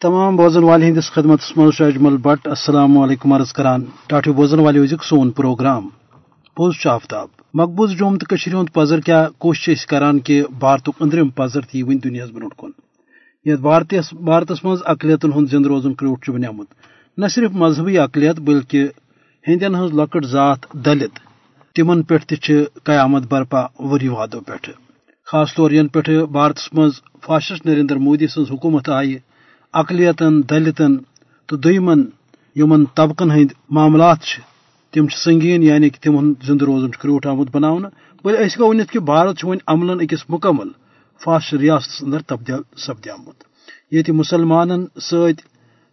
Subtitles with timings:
[0.00, 4.80] تمام بوزن والے ہندس خدمت مز اجمل بٹ، السلام علیکم عرض کران۔ ٹاٹو بوزن والے
[4.80, 5.88] وزک سون پروگرام۔
[6.56, 11.82] پوز آفتاب مقبوض جوم تو ہند پزر کیا کوشش کران کہ بھارت اندرم پزر تھی
[11.82, 12.70] ون دنیا برو کن۔
[13.44, 16.66] یت بھارتس بھارتس مز اقلیتن ہند زند روزن کروٹ بنیامت
[17.18, 18.88] نہ صرف مذہبی اقلیت بلکہ
[19.48, 21.18] ہندین ہز لکٹ ذات دلت۔
[21.76, 22.16] تمن پہ
[22.84, 24.70] قیامت برپا وری وادو پہ
[25.32, 26.92] خاص طور ین پہ بھارتس مز
[27.26, 29.16] فاشسٹ نریندر مودی سن حکومت آئی۔
[29.80, 30.96] اقلیتن دلتن
[31.46, 32.04] تو دمن
[32.56, 34.18] یمن طبقن ہند معاملات
[34.92, 37.70] تم سنگین یعنی کہ تم زند روزن کروٹ آمت بنا
[38.24, 40.68] بل اس گو ونت کہ بھارت ون عمل اکس مکمل
[41.24, 43.44] فاسٹ ریاست اندر تبدیل سپدیامت۔
[43.90, 45.40] یہ مسلمان ست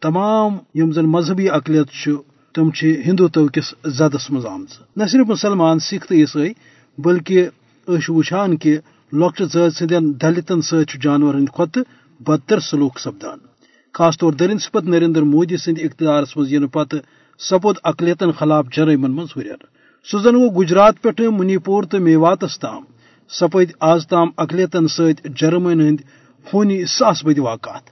[0.02, 2.09] تمام یم زن مذہبی اقلیت
[2.53, 2.69] تم
[3.05, 4.65] ہندوتو کس زدس مز آم
[4.95, 6.53] نہ صرف مسلمان، سکھ تو عیسائی
[6.97, 7.47] بلکہ
[7.88, 8.77] اس وچان کہ
[9.13, 11.83] لۄکچہِ ذات سٕنٛدٮ۪ن دلتن سۭتۍ جانور ہٕنٛدِ کھۄتہٕ
[12.19, 13.52] بدتر سلوک سپدان۔
[13.97, 16.95] خاص طور درین سپت نریندر مودی سند اقتدارس مز ین پتہ
[17.39, 19.61] سپود اقلیتن خلاف جرائمن من ہریر۔
[20.05, 22.81] سہ زن گو گجرات پہ منی پور تو میواتس تام
[23.30, 25.99] سپد آز تام اقلیتن ست جرمن ہند
[26.47, 27.86] خونی ساس بد واقعات۔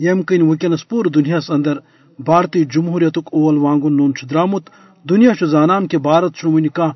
[0.00, 1.76] یم کن ونکس پور دنیا اندر
[2.18, 4.64] بھارتی جمہوریت اول وانگن نون درامت،
[5.08, 6.92] دنیا زانان کہ بھارت ون کھانا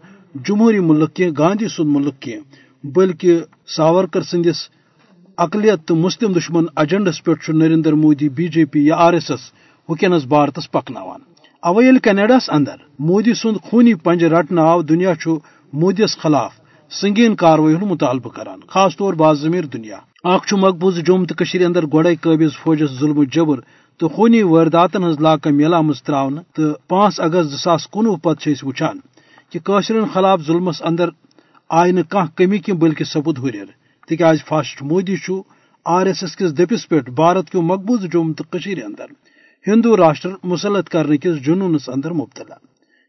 [0.46, 2.36] جمہوری ملک کی گاندھی سند ملک کی
[2.84, 3.40] بلکہ
[3.76, 4.58] ساورکر سندس
[5.38, 9.40] اقلیت تو مسلم دشمن ایجنڈس پہ Narendra Modi, B J P یا آر ایس ایس
[9.88, 11.20] ونکس بھارتس پکنان
[11.62, 15.12] اوے یل کینیڈاس اندر مودی سند خونی پنج رٹن آو، دنیا
[15.72, 16.52] مودیس خلاف
[16.90, 21.34] سنگین کاروی ہند مطالبہ کران، خاص طور باز ضمیر دنیا اخ مقبوض جوم تو
[21.66, 23.60] اندر گوڑے قابض فوجس ظلم و جبر
[24.00, 28.50] تو خونی وارداتن ہز لاکہ میلا مز تراؤن تو پانچ اگست زٕ ساس کُنوُہ پتہ
[28.62, 28.98] وچان
[29.50, 31.08] کہ قشرن خلاف ظلمس اندر
[31.68, 35.16] آئی نہ کمی کی بلکہ سپد ہریر۔ تکیاز فاسٹ مودی
[35.84, 38.44] آر ایس ایس کس دپس پہ بھارت کیو مقبوض جوم تو
[38.84, 39.06] اندر۔
[39.66, 42.54] ہندو راشٹر مسلط کرنے کس جنونس اندر مبتلا۔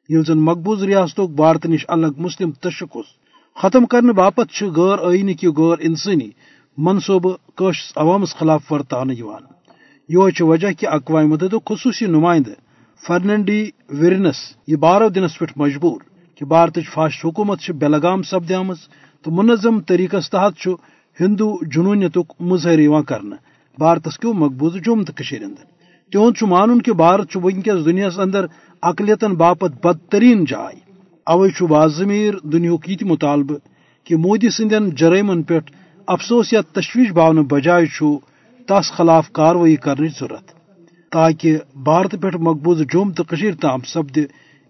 [0.10, 3.26] یل زن مقبوض ریاست بھارت نش الگ مسلم تشخص۔
[3.62, 6.30] ختم کرنے باپت غیر آئینی کی غیر انسانی
[6.78, 9.10] منصوبہ قشس عوامس خلاف ورتان
[10.10, 12.52] یہ وجہ کہ اقوام متحدہ خصوصی نمائندہ
[13.08, 14.36] فرننڈی ورنس
[14.68, 16.02] یہ بارہ دنس پہ مجبور
[16.36, 18.74] کہ بھارت فاسٹ حکومت بے لگام سپدیم
[19.26, 20.68] تو منظم طریقہ تحت
[21.20, 23.36] ہندو جنونیت مظاہر کرنا
[23.78, 25.66] بھارتس کیو مقبوض جوم تو اندر۔
[26.12, 28.46] تہد مان کہ بھارت ونکس دنیا اندر
[28.82, 30.80] اقلیتن باپت بدترین جائے
[31.26, 33.58] اوے بازمیر دنیا یہ مطالبہ
[34.04, 35.60] کہ مودی سندین جرائمن پہ
[36.08, 37.86] افسوس یا تشویش باؤن بجائے
[38.68, 40.48] تس خلاف کاروی کرنے ضرورت۔
[41.12, 43.24] تاکہ بھارت پہ مقبوض جوم تو
[43.62, 44.18] تام سپد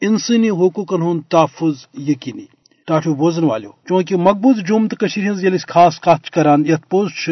[0.01, 2.45] انسانی حقوقن ہند تحفظ یقینی۔
[2.87, 7.29] ٹاٹو بوزن والو۔ چونکہ مقبوض جوم تو ہز خاص کت کران یت پوز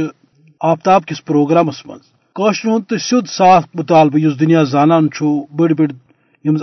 [0.61, 1.97] آفتاب کس پروگرامس من
[2.35, 5.07] ہند تو سیود صاف مطالبہ اس دنیا زانان
[5.57, 5.87] بڑ بڑ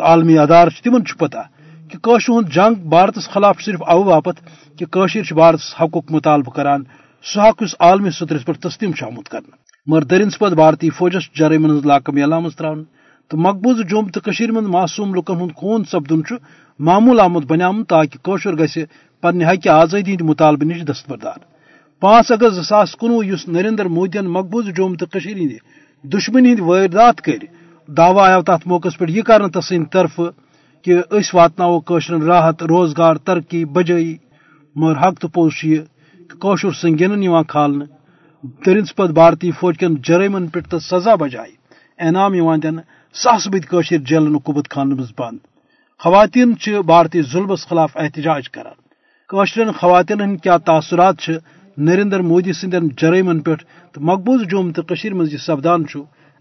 [0.00, 1.42] عالمی ادار تمن پتہ
[1.90, 1.96] کہ
[2.28, 4.40] ہند جنگ بھارتس خلاف صرف او باپت
[4.78, 4.84] کہ
[5.34, 6.82] بھارتس حقوق مطالبہ کران،
[7.24, 9.56] سہ حق اس عالمی سطرس پر تسلیم آمت کرنا
[9.86, 12.56] مگر درین سپت بھارتی فوجس جرائمن ہز لاکہ میلا مز
[13.30, 14.20] تو مقبوض جوم تو
[14.52, 16.22] من معصوم لکن ہند خون سپدن
[16.86, 18.78] معمول آمد بنیام تاکہ کوشر گھس
[19.20, 21.38] پنہ حق آزادی ہند مطالبہ نش دستبردار۔
[22.00, 25.52] پانچ اگست زٕ ساس کنوہ اس نریندر مودین مقبوض جوم تو ہند
[26.04, 27.44] دشمنی ہند واردات کر
[27.88, 30.20] دعوی آو تات موقع پہ یہ کرنا تسند طرف
[30.82, 34.16] کہ اس واتنو قشرن راحت، روزگار، ترقی بجائی
[34.76, 35.78] مگر حق تو پوز یہ
[36.30, 37.84] کہ سنگین کھالنے
[38.66, 41.52] درند پتہ بھارتی فوج کن جرائمن پہ سزا بجائے
[41.98, 42.76] انعام دن
[43.14, 45.49] ساس بد جیلن قبت خان مز بند۔
[46.02, 48.78] خواتین بھارتی ظلمس خلاف احتجاج کران۔
[49.72, 51.20] خواتین ہند کیا تاثرات
[51.78, 53.50] نریندر مودی سندین جرائمن پہ
[54.00, 54.82] مقبوض جوم تو
[55.14, 55.84] مز یہ سپدان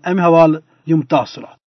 [0.04, 1.59] امہ حوالہ یم تاثرات۔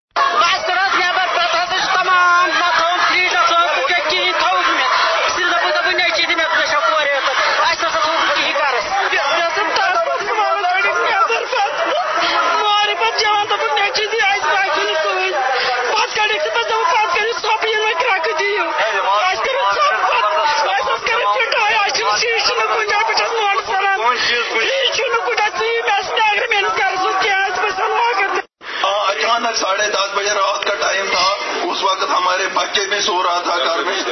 [29.41, 33.59] ساڑھے دس بجے رات کا ٹائم تھا۔ اس وقت ہمارے بچے میں سو رہا تھا
[33.59, 34.03] گھر میں۔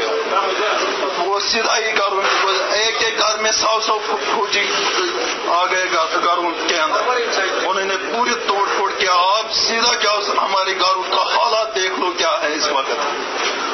[1.18, 2.12] وہ سیدھا ہی گھر
[2.72, 4.72] ایک ایک گھر میں سو سو فوجی
[5.48, 7.00] آ گئے گھروں کے اندر۔
[7.66, 10.10] انہوں نے پوری توڑ پھوڑ کیا۔ آپ سیدھا کیا
[10.44, 12.92] ہمارے گھروں کا حالات دیکھ لو کیا ہے اس وقت۔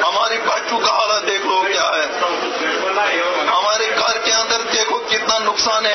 [0.04, 2.06] ہمارے بچوں کا حالات دیکھ لو کیا ہے۔
[3.46, 5.94] ہمارے گھر کے اندر دیکھو کتنا نقصان ہے۔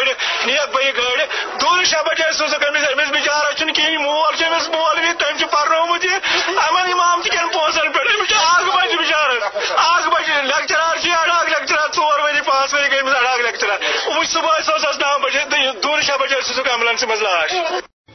[1.89, 6.05] شاہ بجے سوزک أمس أمس بچارا چھُنہٕ کِہیٖنۍ مول چھُ أمس مولوی تٔمۍ چھُ پرنومُت
[6.05, 9.43] یہِ یِمن اِمام تہِ کٮ۪ن پونٛسن پٮ۪ٹھ أمِس چھُ اکھ بجہِ بچارس
[9.77, 13.79] اکھ بجہِ لیکچرار چھُ اڈاک لیکچرار۔ ژور ؤری پانٛژھ ؤری گٔے أمِس اڈاک لیکچرار۔
[14.15, 15.43] وٕچھ صبحٲے سوزس نو بجے
[15.83, 17.51] دوٗر شاہ بجے سوزُکھ ایمبولینسہِ منٛز لاش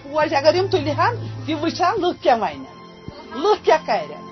[0.03, 1.15] فوج اگر یم تُلہِ ہن
[1.47, 2.65] تِم وٕچھان لُکھ کیٛاہ ونن
[3.43, 4.23] لُکھ کیٛاہ کرن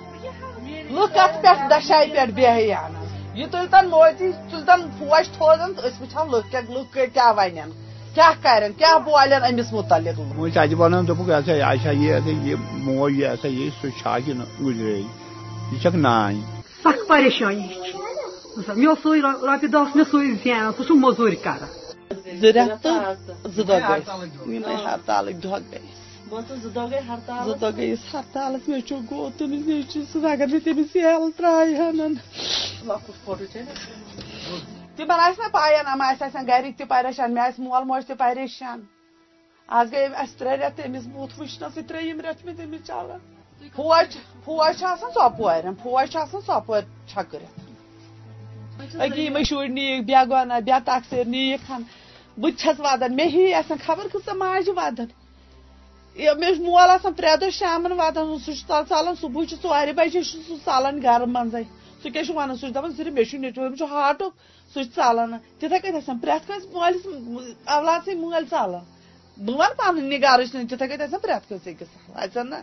[0.96, 2.92] لُکھ کتھ پٮ۪ٹھ دشایہِ پٮ۪ٹھ بیٚہہِ انان
[3.38, 7.70] یہ تُلتن موتی تُلتن فوج تھوزن تہٕ أسۍ وٕچھان لُکھ کیٛاہ لُکھ کیٛاہ ونن
[8.14, 10.16] کیٛاہ کرن کیٛاہ بولن أمِس متعلق۔
[10.54, 12.14] تتہِ ونان دوٚپُکھ یہ ہسا یہ ہسا یہ
[12.48, 12.54] یہ
[12.86, 13.12] موج
[13.44, 16.40] یہ سُہ چھا کہِ نہٕ گُزرے یہِ چھکھ نانۍ
[16.84, 17.68] سخ پریشانی
[18.56, 20.72] مےٚ اوس سُے رۄپیہِ دہ مےٚ سُے زینان
[23.54, 23.62] سُہ
[27.60, 29.64] دۄہ گٔیس ہرتالس مےٚ گوٚو تٔمِس
[30.12, 32.14] سۭتۍ اگر تٔمِس یل ہن
[34.96, 38.16] تِمن آسہِ نا پاین یِم آسہِ آسان گرِکۍ تہِ پریشان، مےٚ آسہِ مول موج تہِ
[38.18, 38.80] پریشان۔
[39.78, 43.20] آز گٔے اَسہِ ترٛےٚ رٮ۪تھ تٔمِس بوٗتھ وٕچھنَسٕے ترٛیٚیِم رٮ۪تھ مےٚ تٔمِس چلان۔
[43.76, 46.80] فوج فوج چھُ آسان ژۄپورٮ۪ن فوج چھُ آسان ژۄپور
[47.10, 47.54] چھکرِتھ
[49.02, 51.70] أکہِ یِمے شُرۍ بے گۄنا بے تقسیٖر نِیِکھ
[52.40, 55.08] بہٕ تہِ ودان، مےٚ ہی آسان خبر کۭژاہ ماجہِ ودان۔
[56.40, 60.22] مےٚ چھُ مول آسان پرٛٮ۪تھ دۄہ شامن ودان، سُہ چھُ ژلان، صبحٲے چھُ ژورِ بجے
[60.22, 61.26] چھُ سُہ ژلان گرٕ
[62.04, 64.32] سُہ کیٛاہ چھُ ونان سُہ چھُ دپان صرف مےٚ چھُ نیٚچوٗ أمِس چھُ ہاٹُک
[64.72, 67.04] سُہ چھُ ژلان تِتھے کٔنۍ آسان پرٛٮ۪تھ کٲنٛسہِ مٲلِس
[67.74, 68.84] اولاد سٕے مٲلۍ ژلان
[69.44, 71.90] بہٕ ونہٕ پنٕنہِ گرٕچ نہٕ تِتھے کٔنۍ آسان پرٛٮ۪تھ کٲنٛسہِ أکِس
[72.22, 72.58] اَژن نا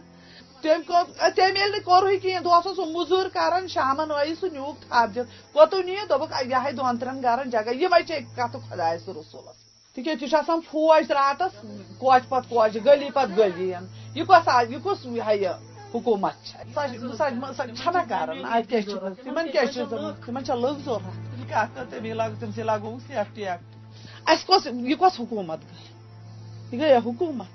[0.61, 1.05] تٔمۍ کوٚر
[1.35, 5.11] تٔمۍ ییٚلہِ نہٕ کوٚرُے کِہینۍ دۄہس اوس سُہ موٚزوٗرۍ کران شامن ٲیی سُہ نیوٗکھ تھپھ
[5.15, 9.57] دِتھ کوٚتُن نِیہِ دوٚپُکھ یِہے دۄن ترٛٮ۪ن گرن جگہ یِمے چھِ کتھٕ خۄدایس تہٕ رسوٗلس
[9.95, 11.53] تِکیٛازِ تہِ چھُ آسان فوج راتس
[11.99, 13.69] کوچہِ پتہٕ کوچہِ گلی پتہٕ گلی
[14.15, 19.71] یہِ کۄس یہِ کُس یہِ حکوٗمت چھےٚ سۄ چھنا کران اَتہِ کیٛاہ چھُ تِمن کیٛاہ
[19.73, 19.79] چھُ
[20.25, 21.17] تِمن چھا لُکھ ضوٚرتھ
[21.49, 25.79] کتھ کٔر تٔمی لاگو تٔمسٕے لاگو سیفٹی ایکٹ اَسہِ کۄس یہِ کۄس حکوٗمت گٔے
[26.71, 27.51] یہِ گٔیا حکوٗمت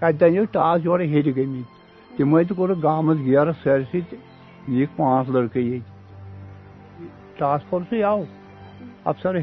[0.00, 4.20] کتہِ دنیو ٹاس یورٕ ہیٚرِ گٔمٕتۍ تِمے تہِ کوٚرُکھ گامس گیرٕ سٲرسٕے تہٕ
[4.68, 8.22] نِیِکھ پانٛژھ لڑکہٕ ییٚتہِ ٹاسک فورسٕے آو
[9.04, 9.38] افسر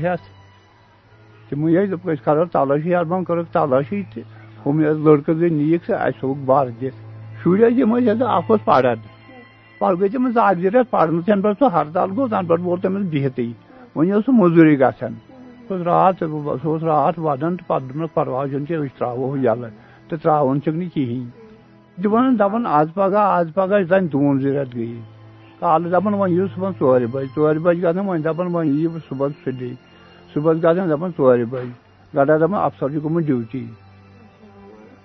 [1.50, 4.24] تِمے ٲسۍ دوٚپُکھ أسۍ کرو تلٲشی اربن کٔرٕکھ تلٲشی تہٕ
[4.66, 7.11] ہُم لڑکہٕ زٕ نِیِکھ سُہ اَسہِ تھوٚوُکھ بر دِتھ
[7.44, 8.98] شُرۍ ٲسۍ یِم اکھ اوس پران
[9.80, 12.82] پتہٕ گٔے تٔمِس اکھ زٕ رٮ۪تھ پرنس تَنہٕ پٮ۪ٹھ سُہ ہرتال گوٚو تَنہٕ پٮ۪ٹھ ووت
[12.82, 13.52] تٔمِس بِہتٕے
[13.96, 15.14] وۄنۍ اوس سُہ موٚزوٗرۍ گژھان
[15.68, 16.24] سُہ اوس راتھ
[16.62, 19.72] سُہ اوس راتھ ودان تہٕ پتہٕ دوٚپنس پرواے چھُنہٕ کینٛہہ أسۍ تراوو یلہٕ
[20.08, 21.30] تہٕ تراوُن چھُکھ نہٕ کِہینۍ
[22.04, 25.00] دِوان دپان آز پگہہ آز پگہہ زن دوٗن زٕ رٮ۪تھ گٔیے
[25.60, 29.32] کالہٕ دپان وۄنۍ یِیِو صبحن ژورِ بجہِ ژورِ بجہِ گژھان وۄنۍ دپان وۄنۍ یِیِو صبحن
[29.44, 29.74] سُلے
[30.34, 31.70] صبحس گژھان دپان ژورِ بجہِ
[32.16, 33.66] گڈا دپان افسر چھُ گوٚمُت ڈیوٹی۔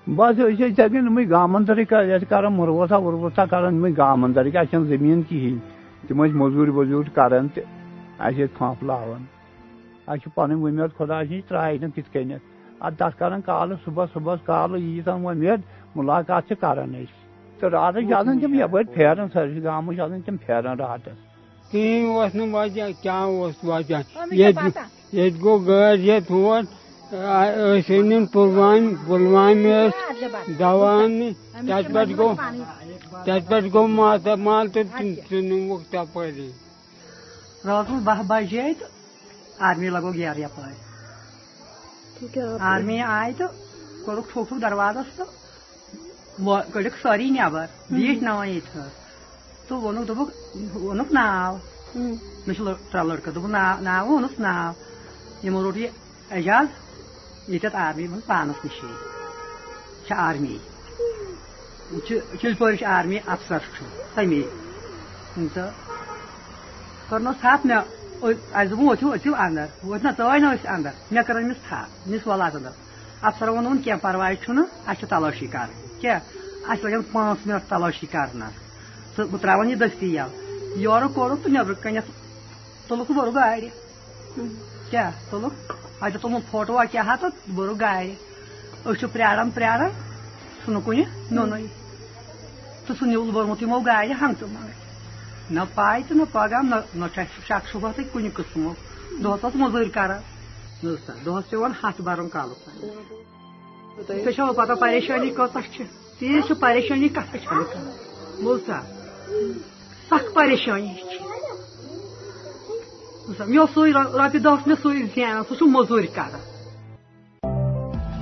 [0.08, 1.84] بس أسۍ ٲسۍ یِتھے کٔنۍ یِمے گام اندرٕے
[2.30, 5.58] کران مُروسا وُروسا کران یِمے گام اندرٕکۍ اَسہِ چھنہٕ زٔمیٖن کِہینۍ
[6.06, 7.64] تِم ٲسۍ موٚزوٗرۍ ووٚزوٗرۍ کران تہٕ
[8.18, 9.24] اَسہِ ٲسۍ پھمپ لاوان
[10.06, 12.44] اَسہِ چھِ پنٕنۍ وُمید خۄدایَس نِش ترٛایہِ نہٕ تِتھ کٔنٮ۪تھ
[12.80, 15.60] اَدٕ تَتھ کران کالہٕ صبحس صبحس کالہٕ ییٖژاہ وۄمید
[15.96, 17.14] مُلاقات چھِ کران أسۍ
[17.60, 21.18] تہٕ راتس چھِ آسان تِم یپٲرۍ پھیران سٲرسٕے گامس چھِ آسان تِم پھیران راتس
[21.70, 24.00] کِہینۍ اوس نہٕ وجہ کیٛاہ اوس وجہ
[24.30, 24.70] ییٚتہِ
[25.12, 26.62] ییٚتہِ گوٚو گٲڑۍ ہٮ۪تھ ہور
[27.12, 32.34] ٲسۍ أنِم پُلوامہِ پُلوامہِ ٲسۍ دوا اَننہِ تَتہِ پٮ۪ٹھ گوٚو
[33.24, 34.86] تَتہِ پٮ۪ٹھ گوٚو ماتامال تہٕ
[35.30, 36.50] ژٕ نِموکھ تپٲری
[37.66, 38.90] راتس باہ بجے تہٕ
[39.66, 40.78] آرمی لگو گیرٕ یپٲرۍ
[42.70, 43.50] آرمی آیہِ تہٕ
[44.04, 45.30] کوٚرُکھ ٹھوک ٹھوک دروازس تہٕ
[46.72, 48.90] کٔڑِکھ سٲری نٮ۪بر بیٖٹھۍ ناوان ییٚتہِ حظ
[49.68, 50.32] تہٕ ووٚنُکھ دوٚپُکھ
[50.82, 51.54] ووٚنُکھ ناو
[52.46, 53.52] مےٚ چھِ ترٛےٚ لڑکہٕ دوٚپُکھ
[53.86, 54.72] ناو ووٚنُکھ ناو
[55.44, 55.90] یِمو روٚٹ یہِ
[56.30, 56.66] اعجاز
[57.48, 58.92] ییٚتٮ۪تھ آرمی منٛز پانس نِشی
[60.06, 60.56] چھِ آرمی؟
[62.40, 63.84] چِلپورِچ آرمی افسر چھُ
[64.14, 64.42] تمی
[65.54, 65.70] تہٕ
[67.08, 67.82] کٔرنَس تھپھ مےٚ
[68.22, 72.74] اَسہِ دوٚپ اندر ؤتھۍ نہ ژٲے اندر مےٚ کٔر أمِس تھپھ أمِس وَلہٕ اندر
[73.28, 76.20] افسر ووٚنُن کینٛہہ پرواے چھُنہٕ اَسہِ چھِ تلٲشی کرٕنۍ کیٛاہ
[76.70, 78.54] اَسہِ لگن پانٛژھ مِنٹ تلٲشی کرنس
[79.16, 80.34] تہٕ بہٕ تراون یہِ دٔستی یَلہٕ
[80.84, 82.10] یورٕ کوٚرُکھ تہٕ نیٚبرٕ کَنٮ۪تھ
[82.88, 83.68] تُلُکھ بوٚرُکھ گاڑِ
[84.90, 85.10] کیٛاہ
[86.00, 88.06] اَتہِ تُلُن فوٹوا کیٛاہ تہٕ بوٚرُکھ گاڑِ
[88.86, 89.90] أسۍ چھِ پیاران پیاران
[90.64, 91.66] سُہ نہٕ کُنہِ نیُنٕے
[92.86, 94.84] تہٕ سُہ نیوٗل بوٚرمُت یِمو گاڑِ ہنٛگتہٕ منٛگہٕ
[95.54, 98.76] نہ پاے تہٕ نہ پگہہ نہ نہ چھُ اَسہِ شک شُبہ تہٕ کُنہِ قٕسمُک
[99.22, 100.20] دۄہس ٲس موٚزوٗرۍ کران
[101.24, 102.60] دۄہس پیوان ہتھ برُن کالُک
[104.06, 105.84] تۄہہِ چھو پتہ پریشٲنی کۭژاہ چھِ
[106.18, 108.80] تیٖژ چھِ پریشٲنی کتھ چھنہٕ کانٛہہ بوٗزتھا
[110.08, 111.45] سخ پریشٲنی چھِ
[113.26, 116.42] مےٚ اوس سُے رۄپیہِ دہ مےٚ سُے زینان سُہ چھُ موٚزوٗرۍ کران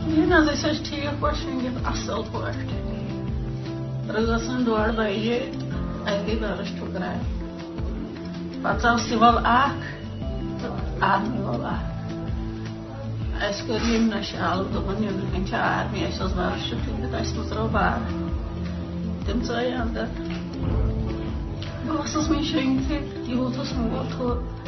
[0.05, 2.69] کِہیٖنۍ حظ أسۍ ٲسۍ ٹھیٖک پٲٹھۍ شٔنگِتھ اَصٕل پٲٹھۍ
[4.15, 5.39] رٲژ ڈۄڈ بجے
[6.07, 7.19] اَتہِ گٔے گرس ٹھُکراے
[8.63, 9.85] پتہٕ ژاو سِول اکھ
[10.61, 10.73] تہٕ
[11.11, 11.87] آرمی وول اکھ
[13.45, 17.67] اس کر یم نشال دپن نیبر کن چھ آرمی اس بار شفیت اس مز رو
[17.73, 17.99] بار
[19.27, 20.07] تم ژاے اندر
[21.87, 22.99] بہٕ ٲسٕس مےٚ شٔنگتھٕے
[23.31, 24.64] یوٗت اوس مول تھوٚد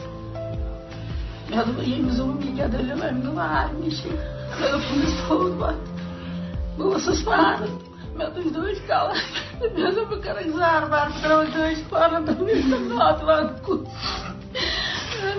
[1.50, 5.52] مےٚ دوٚپ ییٚمِس دوٚپُم یہِ کیٛاہ دٔلیٖل أمۍ دوٚپ آرمی چھِ مےٚ دوٚپ أمِس تھوٚد
[5.60, 5.84] پَتہٕ
[6.76, 7.70] بہٕ ٲسٕس پانہٕ
[8.16, 9.20] مےٚ تُج دٔج کَلَس
[9.60, 13.44] مےٚ دوٚپ بہٕ کَرَکھ زار بار بہٕ ترٛاوَکھ دٔج پانہٕ دوٚپ مےٚ چھُ ناتھ وَن
[13.64, 13.80] کُن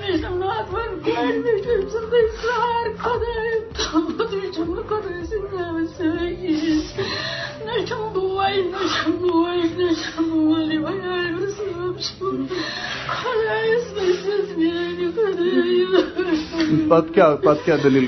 [0.01, 4.85] مےٚ چھُ ناتھ وَن کورِ مےٚ چھُ أمۍ سُنٛد سار خۄدایم تھوٚمُت مےٚ چھُم نہٕ
[4.89, 7.17] خۄداے سٕنٛدۍ ناوٕ سۭتۍ کِہیٖنۍ
[16.67, 18.07] پتہٕ کیٛاہ پتہٕ کیٛاہ دٔلیٖل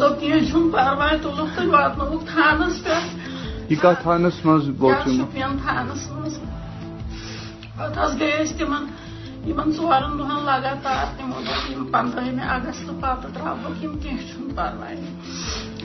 [0.00, 2.80] دوٚپ کیٚنٛہہ چھُنہٕ پرواے تُلُکھ تہٕ واتنووُکھ تھانس
[3.82, 6.34] کتھ تھانس منٛز یتھ بوزیومُت شُپین تھانس منٛز
[7.76, 8.12] پتہٕ حظ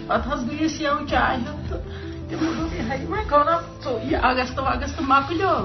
[0.06, 2.50] گٔے أسۍ تِمن یِمن ژورن دۄہن پتہٕ حظ گٔے أسۍ یَوٕ چاے ہٮ۪تھ تہٕ تِمو
[2.58, 2.74] دوٚپ
[3.10, 3.28] وۄنۍ
[3.84, 4.18] ژٕ یہِ
[4.68, 5.56] وگست مۄکلیو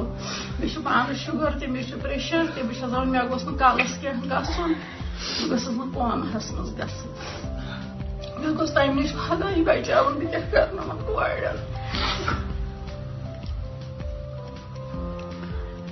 [0.58, 3.58] مےٚ چھُ پانس شُگر تہِ مےٚ چھُ پریشر تہِ بہٕ چھَس دپان مےٚ گوٚژھ نہٕ
[3.60, 4.72] کلس کینٛہہ گژھُن
[5.38, 7.10] بہٕ گٔژھٕس نہٕ پونہس منٛز گژھٕنۍ
[8.40, 9.82] مےٚ گوٚژھ نِش خۄداے بہٕ
[10.50, 11.56] کیٛاہ نہٕ کورٮ۪ن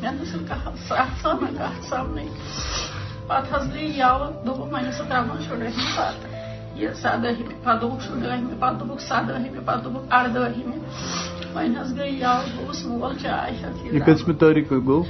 [0.01, 2.29] مےٚ نہ چھُنہٕ کانٛہہ سَتھ کَتھ سَمنٕے
[3.53, 6.28] حظ گٔے یَوٕ دوٚپُکھ وۄنۍ ترٛاوان
[6.79, 10.77] یہِ سَدٲہمہِ پتہٕ دوٚپُکھ شُرہمہِ پتہٕ دوٚپُکھ سَدٲہمہِ پتہٕ دوٚپُکھ اَردٲہمہِ
[11.55, 13.13] وۄنۍ حظ گٔے یَوٕ گوٚوُس مول
[13.61, 15.03] ہٮ۪تھ یہِ کٔژمہِ تٲریٖخ گوٚو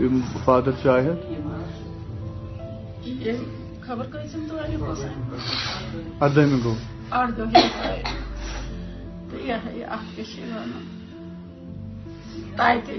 [0.00, 0.72] یِم فادر
[1.04, 1.22] ہٮ۪تھ
[3.06, 3.34] ییٚمہِ
[3.86, 4.06] خبر
[4.80, 5.00] اوس
[6.22, 6.76] اردہمہِ گوٚو
[7.12, 8.08] اَردٲہمہِ تٲریٖخ
[9.30, 9.56] تہٕ یہِ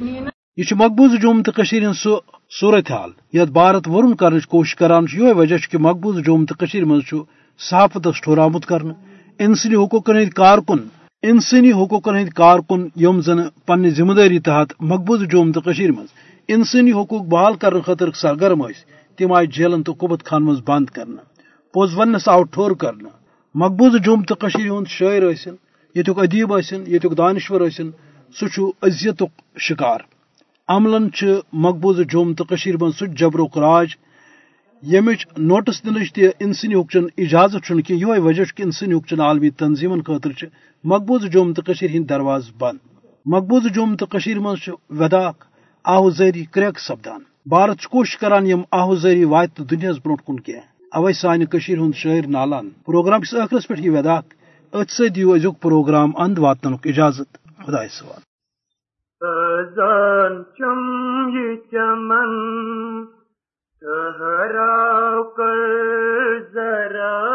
[0.02, 1.52] یہِ یہ مقبوض جوم تو
[1.94, 2.14] سہ
[2.60, 7.14] صورت حال یت بھارت ورن کرنچ کوشش کران یہ وجہ کہ مقبوض جوم تو مز
[7.60, 8.82] صحافتس ٹھور آمت کر
[9.40, 10.78] انسانی حقوقن ہند کارکن
[11.24, 15.62] انسانی حقوقن ہند کارکن یم زن پنہ ذمہ داری تحت مقبوض جوم تو
[15.96, 16.08] مز۔
[16.48, 18.84] انسانی حقوق بحال کرنے خاطر سرگرم یس
[19.18, 21.22] تم آئی جیلن تو قبت خان مز بند کرنا
[21.74, 23.10] پوز ونس آو ٹھور کرنا
[23.56, 25.56] مقبوض جوم تو ہند شاعر ثن
[25.96, 27.90] یتک ادیب ثن یتک دانشور ثن
[28.36, 29.24] سہ اذیت
[29.60, 30.00] شکار۔
[30.68, 31.08] عملن
[31.54, 32.44] مقبوضہ جوم تو
[32.82, 33.88] من سہ جبرک راج
[34.84, 40.01] یمچ نوٹس دنچ تہ انسانی حقوقن اجازت کی یہ وجہ کہ انسانی حقوقن عالمی تنظیمن
[40.01, 40.46] خاطر
[40.84, 42.77] مقبوضہ جوم تو ہند درواز بند۔
[43.25, 44.05] مقبوضہ جوم تو
[44.41, 44.55] من
[44.89, 45.44] وداک
[45.84, 50.53] آہوزاری کریک سپدان۔ بھارت کوشش کران یم آہوزاری وات دنیا برو کن کی
[50.94, 54.25] اوے سانہ ہند شاعر نالان۔ پروگرام کس ٲخرس پہ یہ وداک
[54.74, 58.22] ات سی دیو ازیک پروگرام اند واتنک اجازت۔ خدا سوال
[63.86, 65.60] ٹھہرا کر
[66.54, 67.35] ذرا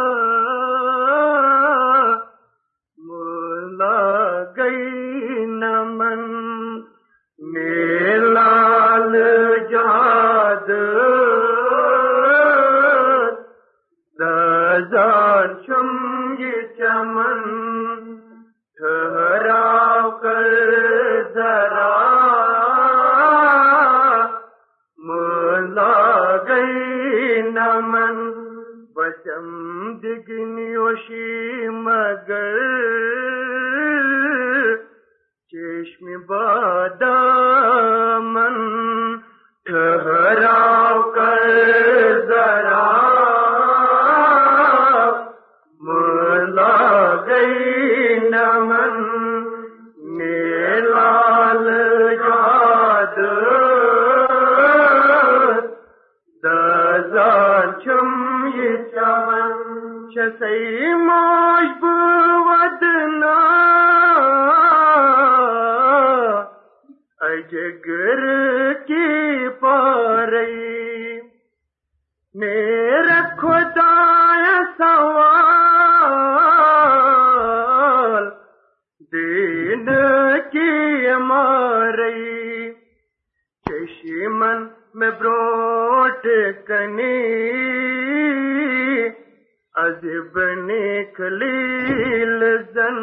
[72.34, 73.94] میرے خدا
[74.76, 75.38] سوال
[79.12, 79.88] دین
[80.52, 82.70] کی مارئی
[83.66, 84.58] چشمن
[84.94, 86.26] میں بروٹ
[86.68, 87.18] کنی
[89.74, 92.40] عذب نکلیل
[92.74, 92.98] زن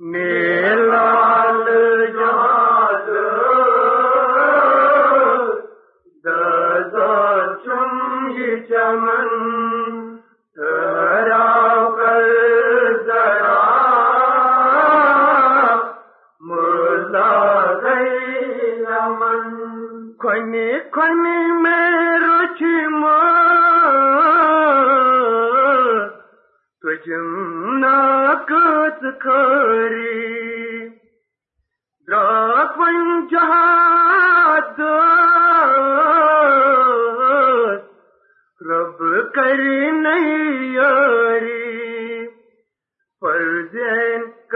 [0.00, 1.25] نیلال
[8.96, 9.35] من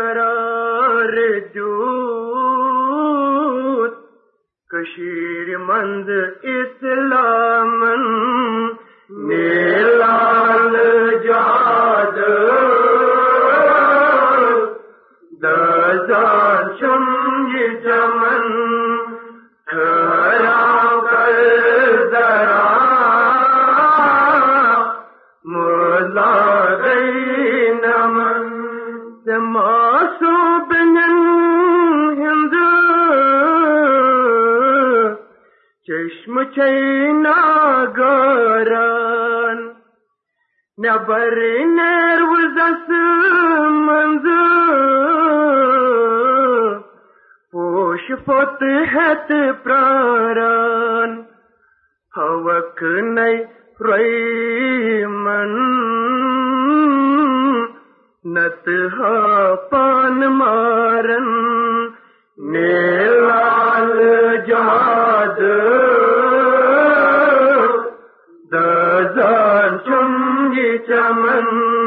[0.01, 1.15] قرار
[1.55, 2.51] جود
[4.71, 6.11] کشیر مند
[6.53, 8.05] اسلامن
[9.29, 9.50] نے
[35.91, 37.35] چشم چینا
[37.85, 38.39] چیناگران
[40.79, 41.39] نبر
[41.77, 42.59] نرو نروز
[43.87, 44.27] منز
[47.53, 49.29] پوش فتحت
[49.65, 51.13] پراران
[52.17, 53.37] حوک نی
[53.81, 55.55] ریمن،
[58.25, 61.29] نتہا پان مارن،
[62.39, 63.50] نیلا
[64.47, 65.39] جماد
[68.53, 69.81] دزان
[70.87, 71.80] چمن